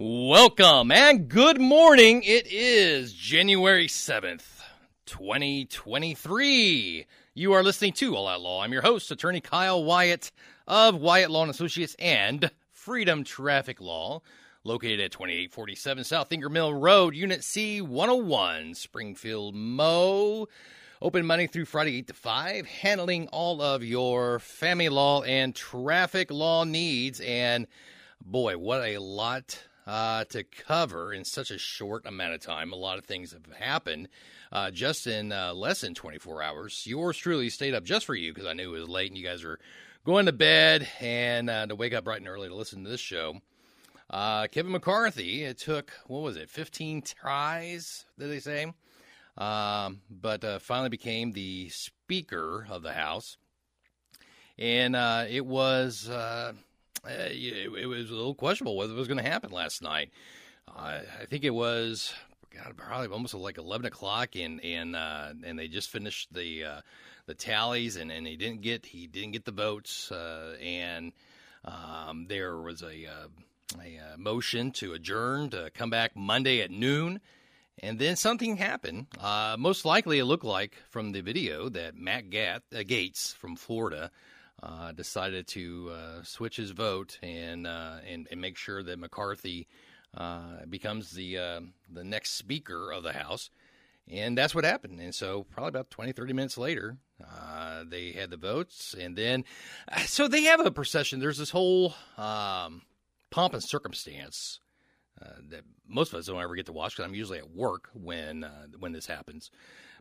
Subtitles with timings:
[0.00, 2.22] Welcome and good morning.
[2.22, 4.62] It is January 7th,
[5.06, 7.04] 2023.
[7.34, 8.62] You are listening to All Out Law.
[8.62, 10.30] I'm your host, attorney Kyle Wyatt
[10.68, 14.22] of Wyatt Law and Associates and Freedom Traffic Law,
[14.62, 20.46] located at 2847 South Ingram Mill Road, Unit C 101, Springfield, Mo.
[21.02, 26.30] Open Monday through Friday, 8 to 5, handling all of your family law and traffic
[26.30, 27.18] law needs.
[27.18, 27.66] And
[28.24, 29.58] boy, what a lot
[29.88, 32.72] uh, to cover in such a short amount of time.
[32.74, 34.08] A lot of things have happened
[34.52, 36.86] uh, just in uh, less than 24 hours.
[36.86, 39.24] Yours truly stayed up just for you because I knew it was late and you
[39.24, 39.58] guys were
[40.04, 43.00] going to bed and uh, to wake up bright and early to listen to this
[43.00, 43.40] show.
[44.10, 48.66] Uh, Kevin McCarthy, it took, what was it, 15 tries, did they say?
[49.38, 53.38] Um, but uh, finally became the Speaker of the House.
[54.58, 54.96] And
[55.30, 56.10] it was
[57.06, 60.10] it, it, was a little questionable whether it was going to happen last night.
[60.68, 62.12] Uh, I think it was
[62.54, 66.80] God, probably almost like eleven o'clock, and and uh, and they just finished the uh,
[67.26, 71.12] the tallies, and, and he didn't get he didn't get the votes, uh, and
[71.64, 77.20] um, there was a uh, a motion to adjourn to come back Monday at noon.
[77.80, 79.06] And then something happened.
[79.56, 84.10] most likely, it looked like from the video that Matt Gat, Gaetz from Florida
[84.62, 89.68] uh, decided to uh, switch his vote and, uh, and, and make sure that McCarthy
[90.16, 91.60] uh, becomes the uh,
[91.92, 93.50] the next Speaker of the House,
[94.10, 95.00] and that's what happened.
[95.00, 99.44] And so, probably about 20, 30 minutes later, uh, they had the votes, and then
[100.06, 101.20] so they have a procession.
[101.20, 102.82] There's this whole um,
[103.30, 104.60] pomp and circumstance.
[105.20, 108.46] that most of us don't ever get to watch because I'm usually at work when
[108.78, 109.50] when this happens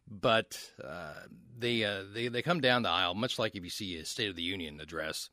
[0.10, 1.14] but uh,
[1.58, 4.30] they, uh, they they come down the aisle, much like if you see a State
[4.30, 5.30] of the Union address,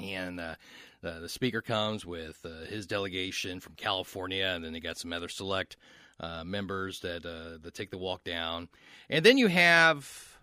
[0.00, 0.54] and uh,
[1.02, 5.12] the, the, speaker comes with uh, his delegation from California, and then they got some
[5.12, 5.76] other select
[6.20, 8.68] uh, members that uh, that take the walk down,
[9.08, 10.36] and then you have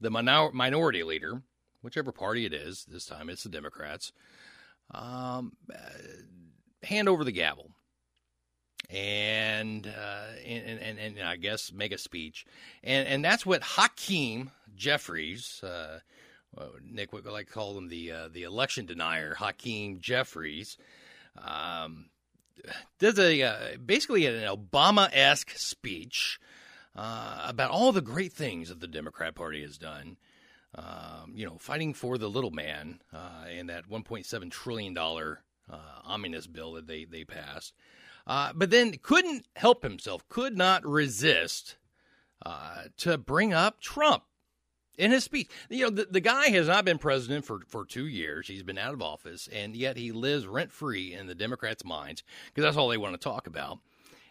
[0.00, 1.42] the minor- minority leader,
[1.82, 2.84] whichever party it is.
[2.84, 4.12] This time it's the Democrats.
[4.92, 5.56] Um,
[6.82, 7.72] hand over the gavel
[8.90, 12.46] and, uh, and, and, and I guess make a speech,
[12.84, 16.00] and and that's what Hakeem Jeffries, uh,
[16.82, 20.76] Nick would like call him the uh, the election denier, Hakeem Jeffries,
[21.36, 22.06] um,
[22.98, 26.38] does a uh, basically an Obama esque speech
[26.94, 30.16] uh, about all the great things that the Democrat Party has done.
[30.74, 35.40] Um, you know, fighting for the little man uh, in that 1.7 trillion dollar
[36.04, 37.72] omnibus bill that they they passed.
[38.26, 41.76] Uh, but then couldn't help himself, could not resist
[42.44, 44.24] uh, to bring up Trump
[44.98, 45.48] in his speech.
[45.68, 48.48] You know, the, the guy has not been president for, for two years.
[48.48, 52.22] He's been out of office, and yet he lives rent free in the Democrats' minds
[52.46, 53.78] because that's all they want to talk about.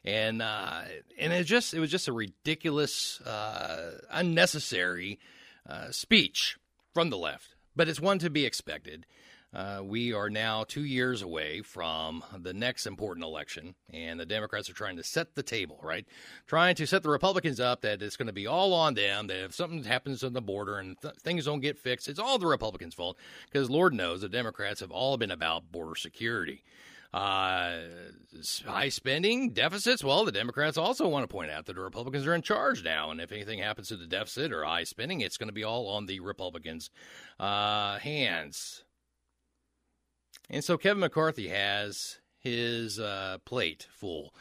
[0.03, 0.81] And uh,
[1.17, 5.19] and it just it was just a ridiculous, uh, unnecessary
[5.67, 6.57] uh, speech
[6.93, 9.07] from the left, but it's one to be expected.
[9.55, 14.69] Uh, we are now two years away from the next important election, and the Democrats
[14.69, 16.05] are trying to set the table, right?
[16.45, 19.45] Trying to set the Republicans up that it's going to be all on them, that
[19.45, 22.47] if something happens on the border and th- things don't get fixed, it's all the
[22.47, 26.65] Republicans' fault, because Lord knows the Democrats have all been about border security.
[27.13, 27.79] Uh,
[28.67, 30.03] high spending, deficits.
[30.03, 33.09] Well, the Democrats also want to point out that the Republicans are in charge now,
[33.09, 35.87] and if anything happens to the deficit or high spending, it's going to be all
[35.87, 36.89] on the Republicans'
[37.39, 38.83] uh, hands.
[40.49, 44.33] And so Kevin McCarthy has his uh, plate full.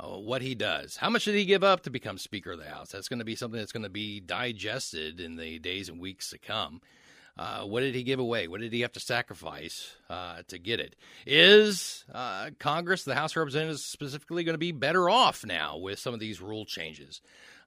[0.00, 0.96] Uh, what he does.
[0.96, 2.92] How much did he give up to become Speaker of the House?
[2.92, 6.30] That's going to be something that's going to be digested in the days and weeks
[6.30, 6.80] to come.
[7.36, 8.46] Uh, what did he give away?
[8.46, 10.94] What did he have to sacrifice uh, to get it?
[11.26, 15.98] Is uh, Congress, the House of Representatives specifically, going to be better off now with
[15.98, 17.20] some of these rule changes?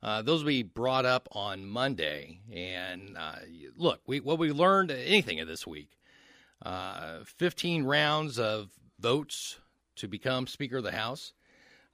[0.03, 2.39] Uh, those will be brought up on Monday.
[2.51, 3.35] And uh,
[3.77, 5.97] look, we, what we learned anything of this week
[6.63, 9.59] uh, 15 rounds of votes
[9.97, 11.33] to become Speaker of the House.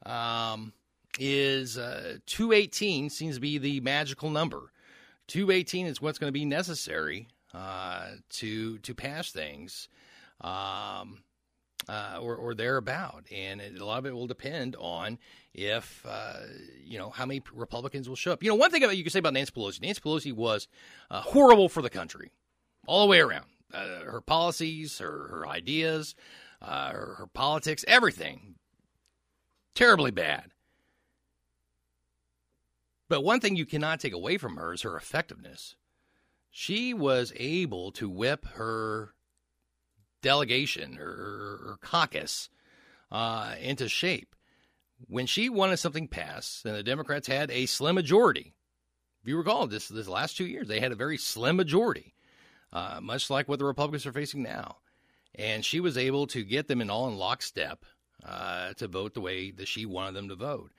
[0.06, 0.74] Um,
[1.20, 4.72] is uh, 218 seems to be the magical number.
[5.28, 9.90] 218 is what's going to be necessary uh, to to pass things,
[10.42, 11.24] um,
[11.90, 15.18] uh, or or thereabout, and it, a lot of it will depend on
[15.54, 16.34] if uh,
[16.84, 18.44] you know how many Republicans will show up.
[18.44, 20.68] You know, one thing you can say about Nancy Pelosi: Nancy Pelosi was
[21.10, 22.32] uh, horrible for the country,
[22.86, 26.16] all the way around uh, her policies, her, her ideas,
[26.62, 28.56] uh, her, her politics, everything.
[29.76, 30.52] Terribly bad.
[33.10, 35.76] But one thing you cannot take away from her is her effectiveness.
[36.50, 39.14] She was able to whip her
[40.22, 42.50] delegation, her, her caucus,
[43.12, 44.36] uh, into shape.
[45.08, 48.56] When she wanted something passed, and the Democrats had a slim majority,
[49.22, 52.16] if you recall, this this last two years they had a very slim majority,
[52.74, 54.78] uh, much like what the Republicans are facing now,
[55.36, 57.86] and she was able to get them in all in lockstep
[58.26, 60.72] uh, to vote the way that she wanted them to vote.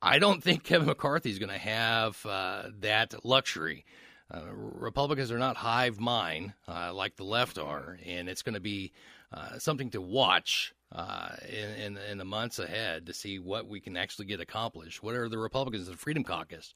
[0.00, 3.84] I don't think Kevin McCarthy is going to have uh, that luxury.
[4.32, 8.60] Uh, Republicans are not hive mind uh, like the left are, and it's going to
[8.60, 8.92] be
[9.32, 13.80] uh, something to watch uh, in, in, in the months ahead to see what we
[13.80, 15.02] can actually get accomplished.
[15.02, 16.74] What are the Republicans, the Freedom Caucus,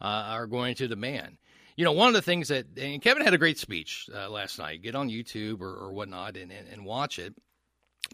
[0.00, 1.38] uh, are going to demand?
[1.78, 4.58] You know, one of the things that and Kevin had a great speech uh, last
[4.58, 4.82] night.
[4.82, 7.36] Get on YouTube or, or whatnot and, and, and watch it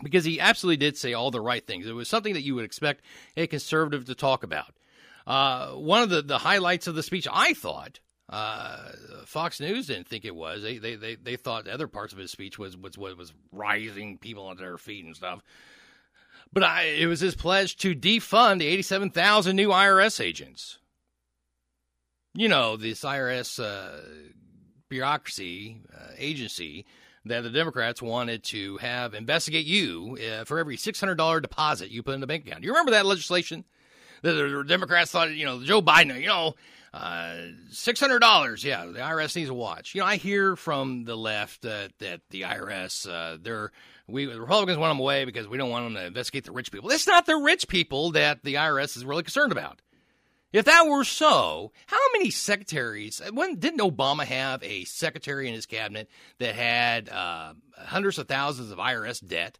[0.02, 1.86] because he absolutely did say all the right things.
[1.86, 3.00] It was something that you would expect
[3.38, 4.74] a conservative to talk about.
[5.26, 8.90] Uh, one of the, the highlights of the speech, I thought, uh,
[9.24, 10.62] Fox News didn't think it was.
[10.62, 14.44] They, they they they thought other parts of his speech was was was, rising people
[14.44, 15.42] onto their feet and stuff.
[16.52, 20.76] But I, it was his pledge to defund the 87,000 new IRS agents.
[22.34, 24.00] You know, this IRS uh,
[24.88, 26.84] bureaucracy uh, agency
[27.26, 32.14] that the Democrats wanted to have investigate you uh, for every $600 deposit you put
[32.14, 32.64] in the bank account.
[32.64, 33.64] You remember that legislation?
[34.22, 36.54] The, the Democrats thought, you know, Joe Biden, you know,
[36.94, 37.34] uh,
[37.70, 38.62] six hundred dollars.
[38.62, 39.96] Yeah, the IRS needs a watch.
[39.96, 43.72] You know, I hear from the left that that the IRS uh, they're
[44.06, 46.70] we the Republicans want them away because we don't want them to investigate the rich
[46.70, 46.90] people.
[46.90, 49.82] It's not the rich people that the IRS is really concerned about.
[50.54, 53.20] If that were so, how many secretaries?
[53.32, 56.08] When didn't Obama have a secretary in his cabinet
[56.38, 59.58] that had uh, hundreds of thousands of IRS debt,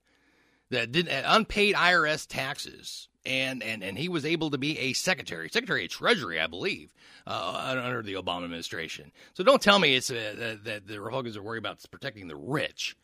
[0.71, 5.49] that didn't unpaid IRS taxes, and, and, and he was able to be a secretary,
[5.49, 6.95] secretary of Treasury, I believe,
[7.27, 9.11] uh, under the Obama administration.
[9.33, 12.97] So don't tell me it's uh, that the Republicans are worried about protecting the rich.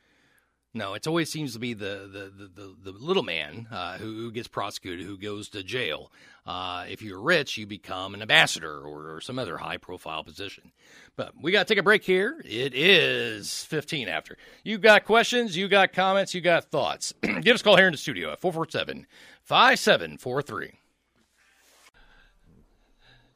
[0.72, 4.30] No, it always seems to be the the, the, the, little man uh, who, who,
[4.30, 6.12] gets prosecuted, who goes to jail.
[6.46, 10.70] Uh, if you're rich, you become an ambassador or, or some other high profile position.
[11.16, 12.40] But we got to take a break here.
[12.44, 14.36] It is 15 after.
[14.62, 17.12] You got questions, you got comments, you got thoughts.
[17.22, 19.06] Give us a call here in the studio at 447
[19.42, 20.78] 5743.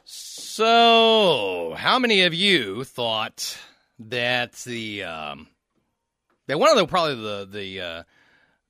[0.05, 3.59] So, how many of you thought
[3.99, 5.49] that the um,
[6.47, 8.03] that one of the probably the the uh,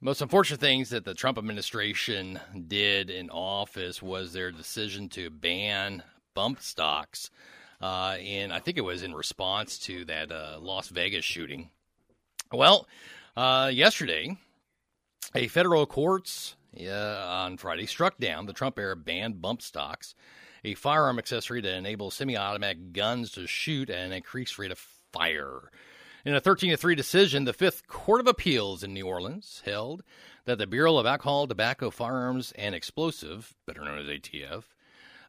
[0.01, 6.03] most unfortunate things that the Trump administration did in office was their decision to ban
[6.35, 7.31] bump stocks,
[7.81, 11.71] uh, and I think it was in response to that uh, Las Vegas shooting.
[12.53, 12.87] Well,
[13.37, 14.37] uh, yesterday,
[15.35, 20.15] a federal courts on Friday struck down the Trump era banned bump stocks,
[20.65, 24.79] a firearm accessory that enables semi-automatic guns to shoot at an increased rate of
[25.13, 25.71] fire.
[26.27, 30.03] In a 13 to 3 decision, the Fifth Court of Appeals in New Orleans held
[30.47, 34.65] that the Bureau of Alcohol, Tobacco, Firearms, and Explosive, better known as ATF,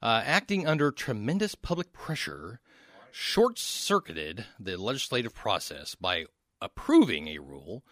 [0.01, 2.61] uh, acting under tremendous public pressure,
[3.11, 6.27] short circuited the legislative process by
[6.61, 7.83] approving a rule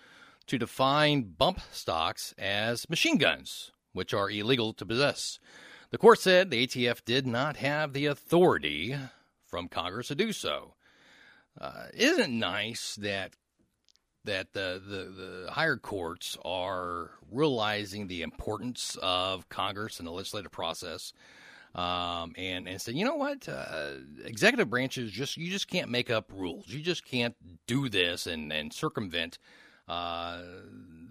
[0.48, 5.40] to define bump stocks as machine guns, which are illegal to possess.
[5.90, 8.96] The court said the ATF did not have the authority
[9.46, 10.76] from Congress to do so.
[11.60, 13.36] Uh, isn't nice that
[14.26, 20.52] that the, the, the higher courts are realizing the importance of Congress and the legislative
[20.52, 21.14] process,
[21.76, 23.92] um, and and say, you know what, uh,
[24.24, 26.68] executive branches just you just can't make up rules.
[26.68, 27.36] You just can't
[27.68, 29.40] do this and and circumvent
[29.88, 30.42] uh,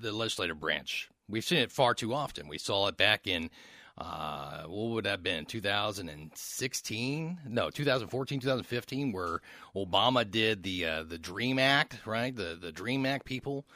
[0.00, 1.08] the legislative branch.
[1.28, 2.48] We've seen it far too often.
[2.48, 3.50] We saw it back in
[3.98, 9.40] uh, what would that have been 2016 no 2014 2015 where
[9.76, 13.66] obama did the uh, the dream act right the the dream act people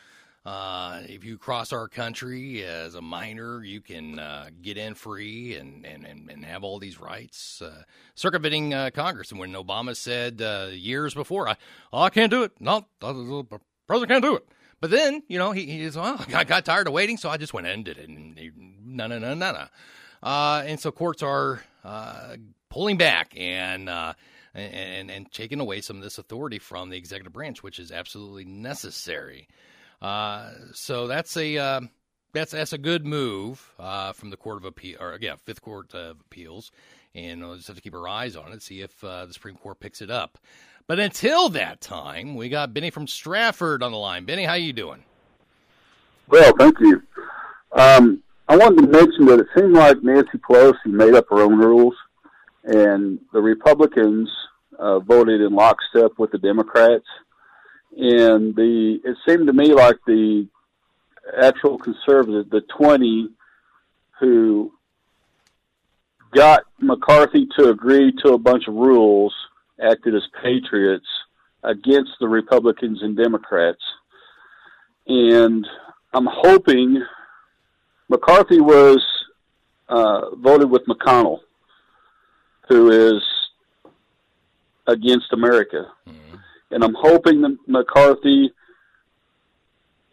[0.46, 5.56] uh, if you cross our country as a minor, you can uh, get in free
[5.56, 7.82] and, and, and, and, have all these rights, uh,
[8.14, 9.32] circumventing uh, Congress.
[9.32, 11.56] And when Obama said uh, years before, I,
[11.92, 12.52] oh, I can't do it.
[12.60, 14.46] No, the president can't do it.
[14.80, 17.52] But then, you know, he, he's, well, I got tired of waiting, so I just
[17.52, 18.08] went and did it.
[18.08, 18.38] And
[18.84, 19.66] no, no, no, no, no.
[20.22, 22.36] Uh, and so courts are uh,
[22.68, 24.12] pulling back and, uh,
[24.54, 28.44] and and taking away some of this authority from the executive branch, which is absolutely
[28.44, 29.48] necessary.
[30.00, 31.80] Uh, so that's a uh,
[32.32, 35.94] that's that's a good move uh, from the Court of Appeal, or yeah, Fifth Court
[35.94, 36.72] of Appeals,
[37.14, 39.78] and we'll just have to keep our eyes on it, see if the Supreme Court
[39.78, 40.38] picks it up.
[40.86, 44.24] But until that time, we got Benny from Strafford on the line.
[44.24, 45.02] Benny, how you doing?
[46.28, 47.02] Well, thank you.
[47.72, 51.58] Um, I wanted to mention that it seemed like Nancy Pelosi made up her own
[51.58, 51.94] rules,
[52.62, 54.30] and the Republicans
[54.78, 57.06] uh, voted in lockstep with the Democrats.
[57.96, 60.46] And the it seemed to me like the
[61.42, 63.30] actual conservative, the twenty
[64.20, 64.72] who
[66.34, 69.34] got McCarthy to agree to a bunch of rules,
[69.82, 71.06] acted as patriots
[71.62, 73.82] against the Republicans and Democrats.
[75.06, 75.66] And
[76.12, 77.02] I'm hoping
[78.08, 79.04] McCarthy was
[79.88, 81.40] uh, voted with McConnell,
[82.68, 83.22] who is
[84.86, 85.86] against America.
[86.08, 86.36] Mm-hmm.
[86.70, 88.52] And I'm hoping that McCarthy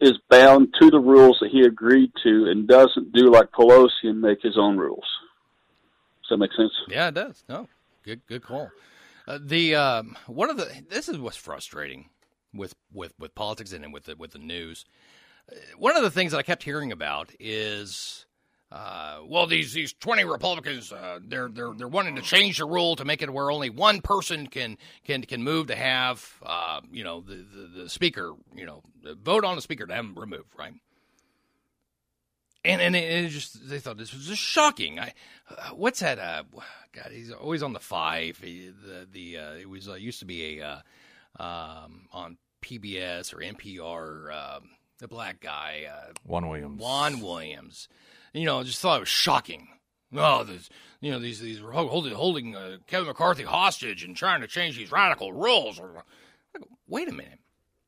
[0.00, 4.20] is bound to the rules that he agreed to and doesn't do like Pelosi and
[4.20, 5.04] make his own rules.
[6.22, 6.72] Does that make sense?
[6.88, 7.44] Yeah, it does.
[7.48, 7.68] No,
[8.02, 8.70] good, good call.
[9.26, 12.10] Uh, the um, one of the this is what's frustrating
[12.52, 14.84] with with with politics and with the, with the news.
[15.78, 18.24] One of the things that I kept hearing about is
[18.74, 22.96] uh, well, these these twenty Republicans uh, they're they're they're wanting to change the rule
[22.96, 27.04] to make it where only one person can can can move to have uh, you
[27.04, 28.82] know the, the, the speaker you know
[29.22, 30.74] vote on the speaker to have him removed, right?
[32.64, 34.98] And and it, it just they thought this was just shocking.
[34.98, 35.12] I
[35.48, 36.18] uh, what's that?
[36.18, 36.42] Uh,
[36.92, 38.38] God, he's always on the five.
[38.38, 40.82] He, the the uh, it was used to be a
[41.38, 44.56] um, on PBS or NPR.
[44.56, 44.70] Um,
[45.04, 45.86] the black guy,
[46.24, 46.80] Juan Williams.
[46.80, 47.88] Juan Williams
[48.34, 49.68] you know, just thought it was shocking.
[50.14, 50.68] Oh, this,
[51.00, 54.92] you know, these these holding holding uh, Kevin McCarthy hostage and trying to change these
[54.92, 55.80] radical rules.
[56.86, 57.40] Wait a minute.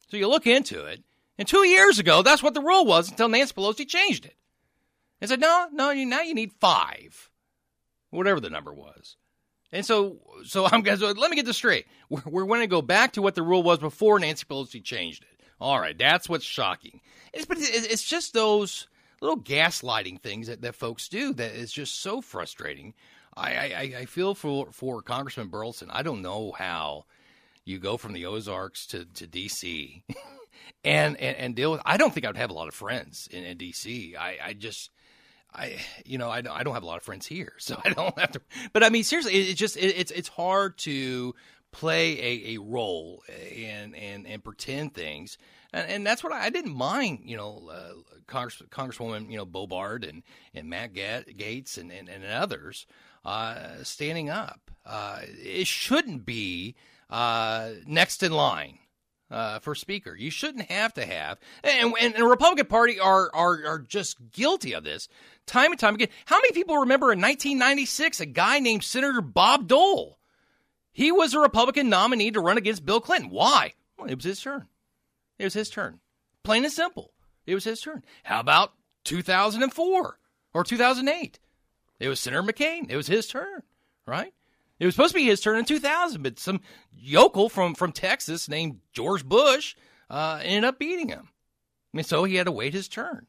[0.08, 1.02] So you look into it,
[1.37, 4.37] and two years ago, that's what the rule was until Nancy Pelosi changed it.
[5.20, 7.30] And said, no, no, now you need five,
[8.11, 9.16] whatever the number was.
[9.73, 11.00] And so, so I'm guys.
[11.00, 11.87] So let me get this straight.
[12.08, 15.25] We're, we're going to go back to what the rule was before Nancy Pelosi changed
[15.25, 15.35] it.
[15.60, 17.00] All right, that's what's shocking.
[17.32, 18.88] It's, but it's just those
[19.20, 22.94] little gaslighting things that, that folks do that is just so frustrating.
[23.36, 25.88] I, I, I feel for for Congressman Burlison.
[25.90, 27.04] I don't know how
[27.64, 30.02] you go from the Ozarks to, to DC
[30.84, 31.82] and, and, and deal with.
[31.84, 34.16] I don't think I would have a lot of friends in, in DC.
[34.16, 34.90] I, I just.
[35.54, 37.90] I, you know, I don't, I don't have a lot of friends here, so I
[37.90, 38.42] don't have to.
[38.75, 41.34] But I mean, seriously, it, it's just it, it's it's hard to
[41.73, 43.23] play a, a role
[43.54, 45.37] and and and pretend things
[45.73, 47.20] and, and that's what I, I, didn't mind.
[47.25, 47.92] You know, uh,
[48.26, 50.23] Congress, Congresswoman, you know, Boebert and
[50.54, 52.87] and Matt Gaetz and and, and others
[53.25, 54.70] uh, standing up.
[54.85, 56.76] Uh, it shouldn't be
[57.11, 58.78] uh, next in line.
[59.28, 63.66] Uh, for speaker, you shouldn't have to have, and, and, the Republican Party are, are
[63.66, 65.08] are just guilty of this
[65.46, 66.11] time and time again.
[66.26, 70.16] How many people remember in 1996 a guy named Senator Bob Dole?
[70.96, 73.28] He was a Republican nominee to run against Bill Clinton.
[73.28, 73.74] Why?
[73.98, 74.66] Well, it was his turn.
[75.38, 76.00] It was his turn.
[76.42, 77.12] Plain and simple.
[77.44, 78.02] It was his turn.
[78.24, 78.72] How about
[79.04, 80.18] 2004
[80.54, 81.38] or 2008?
[82.00, 82.86] It was Senator McCain.
[82.88, 83.62] It was his turn,
[84.06, 84.32] right?
[84.80, 86.62] It was supposed to be his turn in 2000, but some
[86.96, 89.76] yokel from, from Texas named George Bush
[90.08, 91.28] uh, ended up beating him.
[91.92, 93.26] Mean, so he had to wait his turn.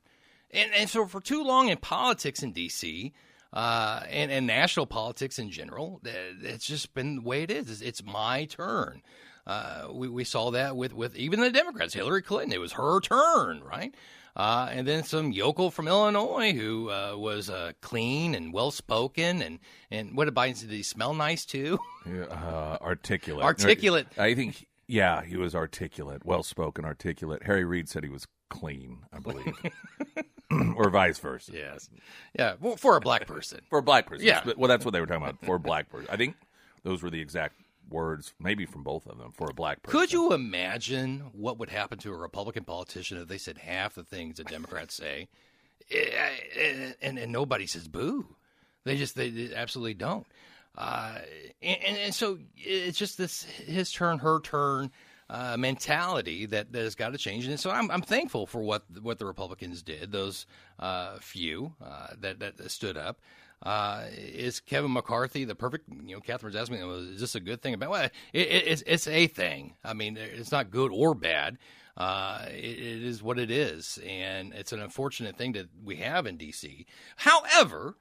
[0.51, 3.12] And, and so for too long in politics in D.C.,
[3.54, 7.82] uh, and, and national politics in general, it's just been the way it is.
[7.82, 9.01] It's my turn.
[9.46, 12.51] Uh, we, we saw that with, with even the Democrats, Hillary Clinton.
[12.51, 13.96] It was her turn, right?
[14.38, 19.42] Uh, and then some yokel from Illinois who uh, was uh, clean and well spoken,
[19.42, 19.58] and
[19.89, 20.68] and what did Biden say?
[20.68, 21.80] Did he smell nice too?
[22.06, 23.44] Uh, articulate.
[23.44, 24.08] Articulate.
[24.16, 27.44] I think, yeah, he was articulate, well spoken, articulate.
[27.44, 29.54] Harry Reid said he was clean, I believe,
[30.75, 31.51] or vice versa.
[31.54, 31.89] Yes,
[32.38, 33.62] yeah, well, for a black person.
[33.70, 34.44] for a black person, yeah.
[34.58, 36.08] Well, that's what they were talking about for a black person.
[36.10, 36.36] I think
[36.84, 37.56] those were the exact
[37.89, 40.00] words, maybe from both of them, for a black person.
[40.00, 44.04] Could you imagine what would happen to a Republican politician if they said half the
[44.04, 45.27] things that Democrats say,
[45.92, 46.06] eh,
[46.56, 48.36] eh, and, and nobody says boo?
[48.84, 50.25] They just they, they absolutely don't.
[50.77, 51.18] Uh,
[51.62, 54.92] and, and, so it's just this his turn, her turn
[55.29, 57.48] uh, mentality that, that has got to change.
[57.48, 60.46] And so I'm, I'm thankful for what what the Republicans did, those
[60.79, 63.19] uh, few uh, that, that stood up.
[63.63, 65.89] Uh, is Kevin McCarthy the perfect?
[66.05, 67.74] You know, Catherine's asking me, is this a good thing?
[67.74, 69.74] About well, it, it, it's it's a thing.
[69.84, 71.57] I mean, it's not good or bad.
[71.98, 76.27] Uh, it, it is what it is, and it's an unfortunate thing that we have
[76.27, 76.86] in D.C.
[77.15, 77.98] However,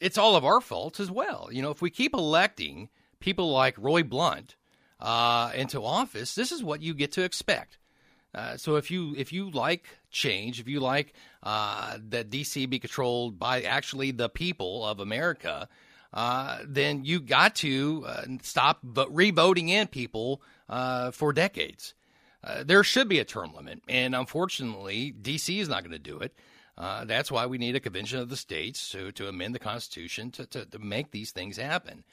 [0.00, 1.50] it's all of our fault as well.
[1.52, 2.88] You know, if we keep electing
[3.20, 4.56] people like Roy Blunt
[5.00, 7.78] uh, into office, this is what you get to expect.
[8.34, 12.78] Uh, so if you if you like change, if you like uh, that DC be
[12.78, 15.68] controlled by actually the people of America,
[16.12, 21.94] uh, then you got to uh, stop re-voting in people uh, for decades.
[22.64, 26.34] there should be a term limit, and unfortunately, DC is not going to do it.
[26.76, 30.44] that's why we need a convention of the states to, to amend the Constitution to,
[30.46, 32.04] to, to make these things happen.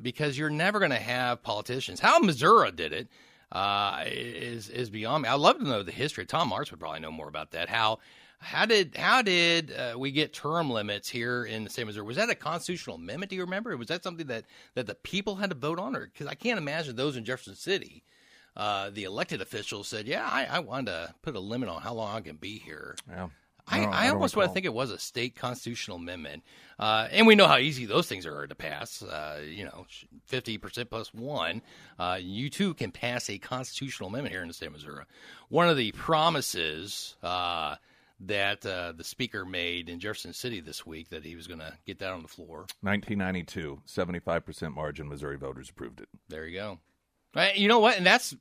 [0.00, 2.00] Because you're never going to have politicians.
[2.00, 3.08] How Missouri did it
[3.50, 5.28] uh, is is beyond me.
[5.28, 6.26] I'd love to know the history.
[6.26, 7.68] Tom Marks would probably know more about that.
[7.68, 7.98] How
[8.38, 12.06] How did how did uh, we get term limits here in the state of Missouri?
[12.06, 13.30] Was that a constitutional amendment?
[13.30, 13.76] Do you remember?
[13.76, 16.58] Was that something that, that the people had to vote on, or because I can't
[16.58, 18.02] imagine those in Jefferson City,
[18.56, 21.94] uh, the elected officials said, "Yeah, I, I wanted to put a limit on how
[21.94, 23.28] long I can be here." Yeah.
[23.68, 26.42] I, don't- I, almost want to think it was a state constitutional amendment,
[26.78, 29.02] uh, and we know how easy those things are to pass.
[29.02, 29.86] Uh, you know,
[30.26, 31.62] fifty percent plus one,
[31.98, 35.04] uh, you too can pass a constitutional amendment here in the state of Missouri.
[35.48, 37.76] One of the promises uh,
[38.20, 41.72] that uh, the speaker made in Jefferson City this week that he was going to
[41.86, 42.66] get that on the floor.
[42.80, 45.08] 1992, 75% margin.
[45.08, 46.08] Missouri voters approved it.
[46.28, 46.78] There you go.
[47.54, 47.96] You know what?
[47.96, 48.34] And that's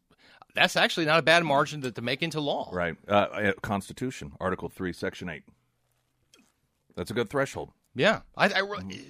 [0.55, 2.69] that's actually not a bad margin to, to make into law.
[2.71, 2.95] Right.
[3.07, 5.43] Uh, uh, Constitution, Article 3, Section 8.
[6.95, 7.71] That's a good threshold.
[7.95, 8.61] Yeah, I, I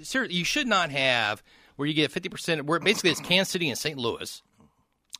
[0.02, 1.44] seriously, you should not have
[1.76, 2.66] where you get fifty percent.
[2.66, 3.98] Where basically it's Kansas City and St.
[3.98, 4.42] Louis,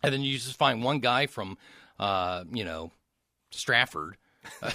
[0.02, 1.58] and then you just find one guy from,
[2.00, 2.92] uh, you know,
[3.52, 4.18] Strafford.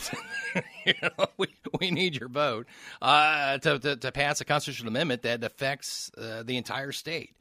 [0.86, 1.48] you know, we,
[1.80, 2.68] we need your vote
[3.02, 7.34] uh, to, to to pass a constitutional amendment that affects uh, the entire state.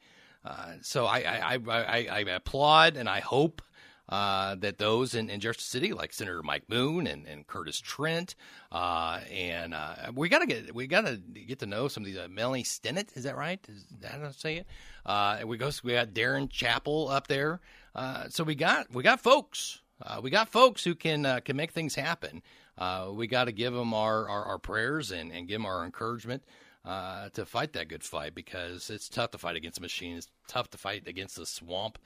[0.44, 3.62] Uh, so I I, I, I I applaud and I hope
[4.08, 8.34] uh, that those in, in Jefferson City, like Senator Mike Moon and, and Curtis Trent,
[8.72, 12.16] uh, and uh, we gotta get we gotta get to know some of these.
[12.16, 13.60] Uh, Melanie Stinnett, is that right?
[13.68, 14.66] Is that how to say it?
[15.04, 15.70] Uh, we go.
[15.82, 17.60] We got Darin Chappell up there.
[17.94, 19.80] Uh, so we got we got folks.
[20.00, 22.42] Uh, we got folks who can can make things happen.
[22.78, 25.84] Uh, we got to give them our, our, our prayers and, and give them our
[25.84, 26.42] encouragement
[26.84, 30.16] uh, to fight that good fight because it's tough to fight against the machine.
[30.16, 31.98] It's tough to fight against the swamp,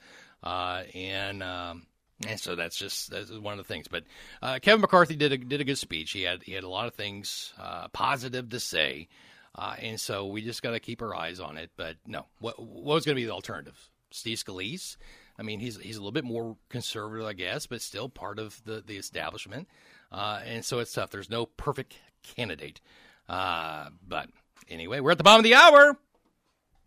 [0.43, 1.87] uh, and um,
[2.27, 3.87] and so that's just that's one of the things.
[3.87, 4.03] But
[4.41, 6.11] uh, Kevin McCarthy did a did a good speech.
[6.11, 9.07] He had he had a lot of things uh, positive to say,
[9.55, 11.71] uh, and so we just got to keep our eyes on it.
[11.77, 13.77] But no, what what was going to be the alternative?
[14.11, 14.97] Steve Scalise.
[15.39, 18.61] I mean, he's he's a little bit more conservative, I guess, but still part of
[18.65, 19.67] the the establishment.
[20.11, 21.09] Uh, and so it's tough.
[21.09, 21.95] There's no perfect
[22.35, 22.81] candidate.
[23.29, 24.29] Uh, but
[24.67, 25.97] anyway, we're at the bottom of the hour.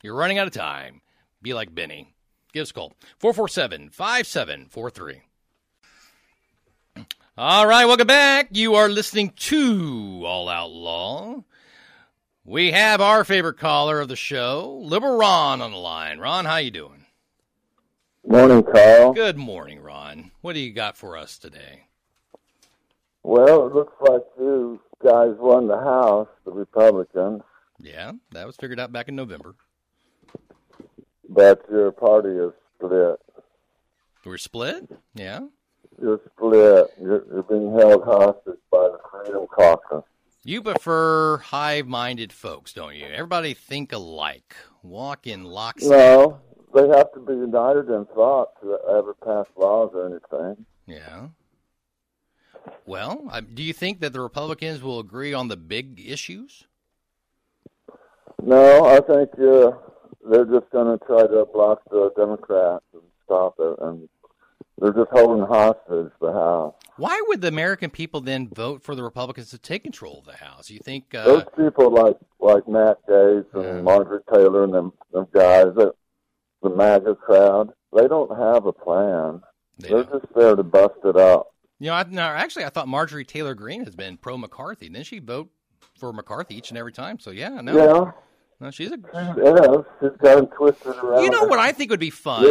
[0.02, 1.00] You're running out of time.
[1.40, 2.13] Be like Benny.
[2.54, 5.23] Give us a call 447 5743.
[7.36, 8.47] All right, welcome back.
[8.52, 11.43] You are listening to All Out Law.
[12.45, 16.21] We have our favorite caller of the show, Liberal Ron, on the line.
[16.21, 17.06] Ron, how you doing?
[18.25, 19.12] Morning, Carl.
[19.14, 20.30] Good morning, Ron.
[20.40, 21.88] What do you got for us today?
[23.25, 27.43] Well, it looks like you guys won the House, the Republicans,
[27.80, 29.56] Yeah, that was figured out back in November.
[31.34, 33.20] But your party is split.
[34.25, 34.90] We're split.
[35.14, 35.40] Yeah.
[36.00, 36.94] You're split.
[37.00, 40.04] You're, you're being held hostage by the Freedom Caucus.
[40.44, 43.06] You prefer high-minded folks, don't you?
[43.06, 45.90] Everybody think alike, walk in lockstep.
[45.90, 46.40] No,
[46.75, 50.66] they have to be united in thought to ever pass laws or anything.
[50.86, 51.28] Yeah.
[52.86, 56.66] Well, I, do you think that the Republicans will agree on the big issues?
[58.42, 59.73] No, I think uh,
[60.30, 64.08] they're just going to try to block the Democrats and stop it, and
[64.78, 66.75] they're just holding hostage the House.
[66.97, 70.37] Why would the American people then vote for the Republicans to take control of the
[70.45, 70.71] House?
[70.71, 71.15] You think?
[71.15, 73.80] Uh, Those people like like Matt Gaetz and Yeah.
[73.82, 75.93] Margaret Taylor and them, them guys, that
[76.63, 79.43] the MAGA crowd, they don't have a plan.
[79.78, 81.49] they They're just there to bust it up.
[81.80, 84.89] You know, I, no, actually, I thought Marjorie Taylor Greene has been pro McCarthy.
[84.89, 85.50] Didn't she vote
[85.99, 87.19] for McCarthy each and every time?
[87.19, 88.13] So yeah, no, Yeah,
[88.64, 88.96] no, she's a.
[88.96, 89.84] she is.
[90.00, 91.22] She's got him twisted around.
[91.22, 92.44] You know what I think would be fun?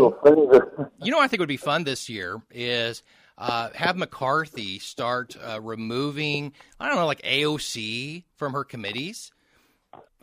[1.01, 3.03] You know what I think would be fun this year is
[3.37, 9.31] uh, have McCarthy start uh, removing I don't know like AOC from her committees.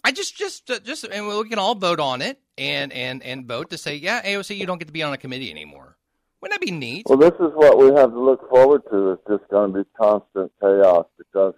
[0.02, 3.46] I just just uh, just and we can all vote on it and and and
[3.46, 5.96] vote to say yeah AOC you don't get to be on a committee anymore.
[6.40, 7.06] Wouldn't that be neat?
[7.06, 9.10] well, this is what we have to look forward to.
[9.10, 11.52] It's just going to be constant chaos because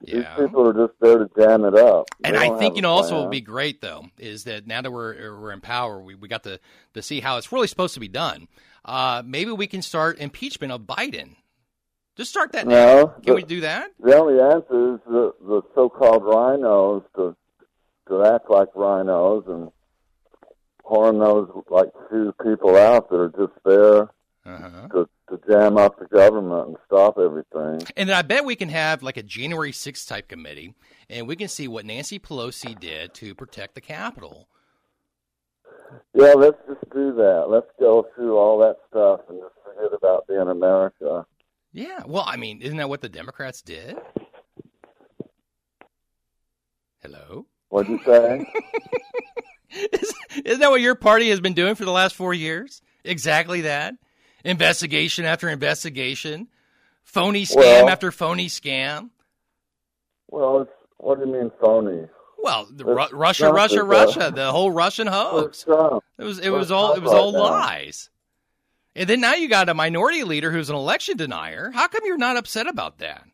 [0.00, 0.36] these Yeah.
[0.36, 2.06] people are just there to jam it up.
[2.20, 3.18] They And I think you know also plan.
[3.20, 6.28] what would be great though is that now that we're we're in power, we, we
[6.28, 6.60] got to
[6.94, 8.48] to see how it's really supposed to be done.
[8.84, 11.30] Uh, maybe we can start impeachment of Biden.
[12.16, 12.74] Just start that now.
[12.74, 13.90] No, Can the- we do that?
[14.00, 17.36] The only answer is the, the so-called rhinos to
[18.08, 19.70] to act like rhinos and
[20.84, 24.02] horn those like few people out that are just there
[24.46, 24.88] Uh-huh.
[24.92, 27.86] to, to jam up the government and stop everything.
[27.96, 30.74] And then I bet we can have like a January 6th type committee,
[31.10, 34.48] and we can see what Nancy Pelosi did to protect the Capitol.
[36.14, 37.46] Yeah, let's just do that.
[37.48, 41.26] Let's go through all that stuff and just forget about being America.
[41.72, 43.96] Yeah, well, I mean, isn't that what the Democrats did?
[47.02, 47.46] Hello?
[47.68, 48.46] What'd you say?
[50.44, 52.80] Isn't that what your party has been doing for the last four years?
[53.04, 53.94] Exactly that.
[54.46, 56.48] Investigation after investigation,
[57.02, 59.10] phony scam Well- after phony scam.
[60.28, 62.08] Well, it's, what do you mean phony?
[62.38, 62.68] Well,
[63.12, 65.64] Russia, Russia, Russia, the whole Russian hoax.
[65.66, 68.10] It was it was all it was all lies.
[68.94, 71.70] And then now you got a minority leader who's an election denier.
[71.72, 73.24] How come you're not upset about that?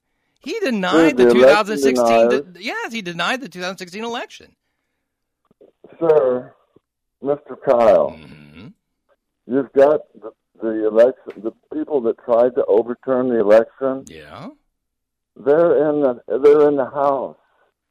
[0.40, 2.28] He denied the, the 2016.
[2.28, 4.56] De- yes, he denied the 2016 election.
[6.00, 6.54] Sir,
[7.22, 7.56] Mr.
[7.64, 8.68] Kyle, mm-hmm.
[9.46, 11.42] you've got the, the election.
[11.42, 14.04] The people that tried to overturn the election.
[14.06, 14.48] Yeah.
[15.36, 17.36] They're in the they're in the house.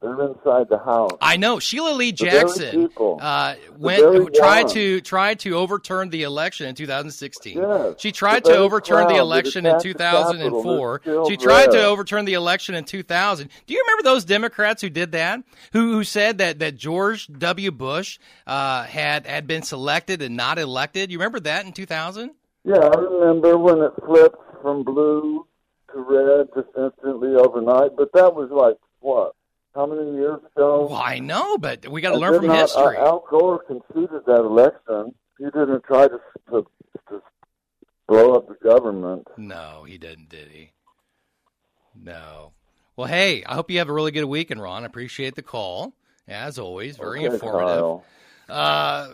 [0.01, 1.11] They're inside the house.
[1.21, 6.73] I know Sheila Lee Jackson uh, went tried to tried to overturn the election in
[6.73, 7.57] 2016.
[7.57, 11.01] Yes, she tried to overturn the election in 2004.
[11.27, 11.81] She tried there.
[11.81, 13.49] to overturn the election in 2000.
[13.67, 15.43] Do you remember those Democrats who did that?
[15.73, 17.69] Who who said that that George W.
[17.69, 21.11] Bush uh, had had been selected and not elected?
[21.11, 22.31] You remember that in 2000?
[22.63, 25.47] Yeah, I remember when it flipped from blue
[25.93, 27.91] to red just instantly overnight.
[27.97, 29.33] But that was like what
[29.73, 30.87] how many years ago?
[30.89, 32.97] Well, I know, but we got to learn from not, history.
[32.97, 35.13] Uh, Al Gore conceded that election.
[35.37, 36.19] He didn't try to,
[36.49, 36.65] to
[37.09, 37.21] to
[38.07, 39.27] blow up the government.
[39.37, 40.71] No, he didn't, did he?
[41.95, 42.51] No.
[42.95, 44.83] Well, hey, I hope you have a really good weekend, Ron.
[44.83, 45.93] I appreciate the call,
[46.27, 46.97] as always.
[46.97, 48.01] Very okay, informative.
[48.49, 49.07] Uh,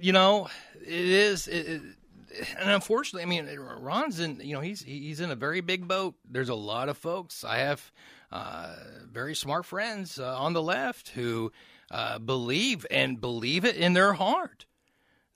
[0.00, 0.48] you know,
[0.80, 1.48] it is.
[1.48, 1.82] It, it,
[2.58, 4.40] and unfortunately, I mean, Ron's in.
[4.40, 6.14] You know, he's he's in a very big boat.
[6.28, 7.44] There's a lot of folks.
[7.44, 7.92] I have
[8.32, 8.74] uh,
[9.10, 11.52] very smart friends uh, on the left who
[11.90, 14.66] uh, believe and believe it in their heart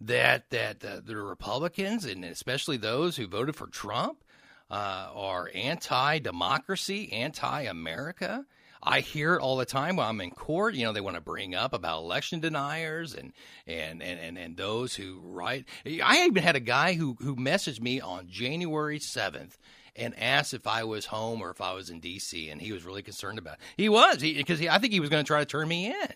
[0.01, 4.25] that that uh, the Republicans and especially those who voted for Trump
[4.71, 8.45] uh, are anti-democracy, anti-America.
[8.83, 10.75] I hear it all the time when I'm in court.
[10.75, 13.33] You know, they want to bring up about election deniers and
[13.67, 15.67] and and and, and those who write.
[15.87, 19.59] I even had a guy who who messaged me on January seventh
[19.97, 22.49] and asked if I was home or if I was in D.C.
[22.51, 23.55] and he was really concerned about.
[23.55, 23.61] It.
[23.77, 26.09] He was because I think he was going to try to turn me in.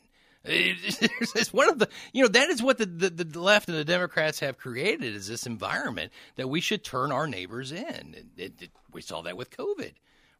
[0.45, 3.85] It's one of the you know that is what the, the, the left and the
[3.85, 8.27] Democrats have created is this environment that we should turn our neighbors in.
[8.37, 9.93] It, it, we saw that with COVID,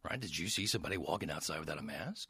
[0.09, 0.19] right?
[0.19, 2.29] Did you see somebody walking outside without a mask,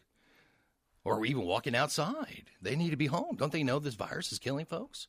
[1.03, 2.45] or even walking outside?
[2.61, 3.35] They need to be home.
[3.35, 5.07] Don't they know this virus is killing folks?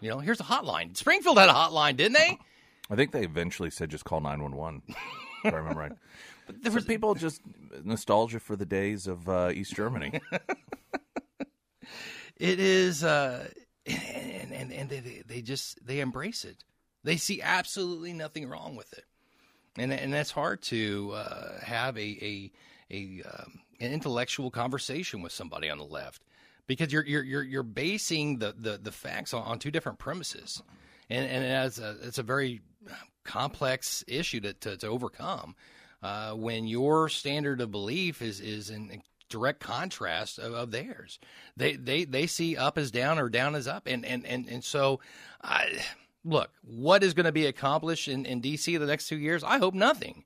[0.00, 0.96] You know, here's a hotline.
[0.96, 2.38] Springfield had a hotline, didn't they?
[2.90, 4.82] I think they eventually said just call 911.
[5.44, 5.92] if I remember right.
[6.44, 7.40] But there was people just
[7.84, 10.20] nostalgia for the days of uh, East Germany.
[12.36, 13.46] it is, uh,
[13.86, 16.64] and and and they, they just they embrace it.
[17.04, 19.04] They see absolutely nothing wrong with it,
[19.76, 22.52] and and that's hard to uh, have a a
[22.90, 26.22] a um, an intellectual conversation with somebody on the left
[26.66, 30.62] because you're you're you're, you're basing the, the, the facts on, on two different premises,
[31.10, 32.60] and and as a, it's a very
[33.24, 35.54] complex issue to, to, to overcome
[36.02, 41.18] uh, when your standard of belief is, is in direct contrast of, of, theirs.
[41.56, 43.86] They, they, they see up as down or down as up.
[43.86, 45.00] And, and, and, and so,
[45.42, 45.82] I,
[46.24, 48.76] look, what is going to be accomplished in, in D.C.
[48.76, 49.44] the next two years?
[49.44, 50.24] I hope nothing.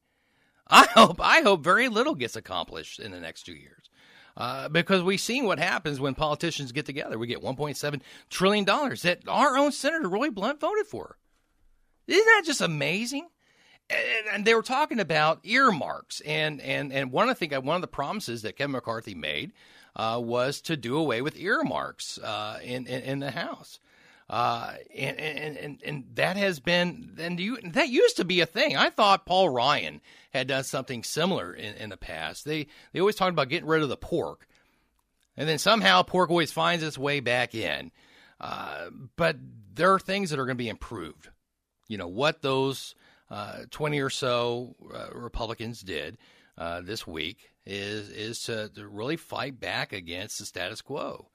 [0.69, 3.91] I hope I hope very little gets accomplished in the next two years.
[4.37, 7.19] Uh, because we've seen what happens when politicians get together.
[7.19, 11.17] We get 1.7 trillion dollars that our own Senator Roy Blunt voted for.
[12.07, 13.29] Isn't that just amazing?
[13.89, 17.77] And, and, they were talking about earmarks, and and and one of the thing, one
[17.77, 19.53] of the promises that Kevin McCarthy made
[19.95, 23.79] uh, was to do away with earmarks uh, in, in, in the House.
[24.29, 28.47] Uh, and, and, and, and that has been, and you, that used to be a
[28.47, 28.77] thing.
[28.77, 30.01] I thought Paul Ryan
[30.33, 32.45] had done something similar in, in the past.
[32.45, 34.49] They, they always talked about getting rid of the pork.
[35.37, 37.93] And then somehow pork always finds its way back in.
[38.41, 39.37] Uh, but
[39.75, 41.29] there are things that are going to be improved
[41.89, 42.95] you know what those
[43.31, 46.17] uh, 20 or so uh, Republicans did
[46.59, 51.29] uh, this week is is to, to, really fight back against the status quo,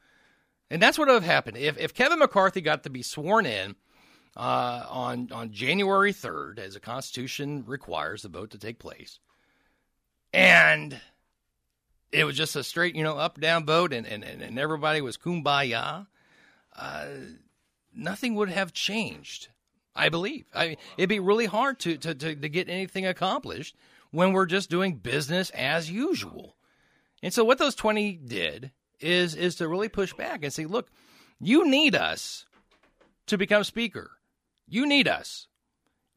[0.72, 3.76] and that's what would have happened if if Kevin McCarthy got to be sworn in
[4.36, 9.20] uh, on on January 3rd, as the Constitution requires the vote to take place,
[10.34, 11.00] and
[12.12, 15.18] it was just a straight you know up down vote, and and and everybody was
[15.18, 16.08] kumbaya.
[16.76, 17.08] Uh,
[17.94, 19.50] nothing would have changed
[19.96, 20.46] I believe.
[20.54, 23.76] I it'd be really hard to, to, to, to get anything accomplished
[24.12, 26.56] when we're just doing business as usual.
[27.22, 30.90] And so what those 20 did is is to really push back and say, look,
[31.40, 32.46] you need us
[33.28, 34.12] to become speaker.
[34.68, 35.48] You need us.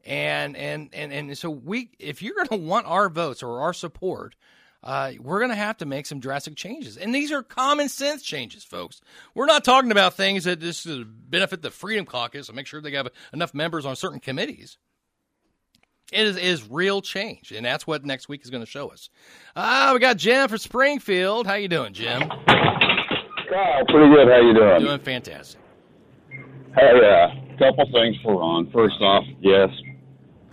[0.05, 3.73] And and and and so we if you're going to want our votes or our
[3.73, 4.35] support,
[4.83, 6.95] uh, we're going to have to make some drastic changes.
[6.95, 9.01] And these are common sense changes, folks.
[9.33, 12.91] We're not talking about things that just benefit the Freedom Caucus and make sure they
[12.91, 14.77] have enough members on certain committees.
[16.11, 19.09] It is, is real change, and that's what next week is going to show us.
[19.55, 21.47] Ah, we got Jim from Springfield.
[21.47, 22.19] How you doing, Jim?
[23.49, 24.27] Kyle, pretty good.
[24.27, 24.81] How you doing?
[24.81, 25.59] Doing fantastic.
[26.75, 28.69] Hey, uh, couple things for Ron.
[28.71, 29.69] First off, yes,